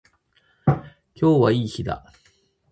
[0.65, 0.79] 今
[1.13, 2.11] 日はいい日だ。